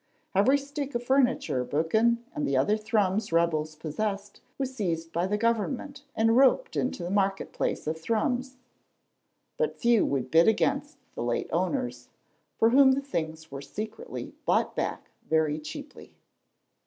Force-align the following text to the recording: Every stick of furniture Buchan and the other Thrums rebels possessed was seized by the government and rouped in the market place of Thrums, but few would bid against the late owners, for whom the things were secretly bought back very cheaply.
Every 0.33 0.57
stick 0.57 0.95
of 0.95 1.03
furniture 1.03 1.63
Buchan 1.63 2.25
and 2.33 2.47
the 2.47 2.57
other 2.57 2.75
Thrums 2.75 3.31
rebels 3.31 3.75
possessed 3.75 4.41
was 4.57 4.73
seized 4.75 5.13
by 5.13 5.27
the 5.27 5.37
government 5.37 6.05
and 6.15 6.35
rouped 6.35 6.75
in 6.75 6.89
the 6.89 7.11
market 7.11 7.53
place 7.53 7.85
of 7.85 8.01
Thrums, 8.01 8.57
but 9.57 9.77
few 9.79 10.03
would 10.07 10.31
bid 10.31 10.47
against 10.47 10.97
the 11.13 11.21
late 11.21 11.49
owners, 11.53 12.09
for 12.57 12.71
whom 12.71 12.93
the 12.93 13.01
things 13.01 13.51
were 13.51 13.61
secretly 13.61 14.33
bought 14.47 14.75
back 14.75 15.11
very 15.29 15.59
cheaply. 15.59 16.15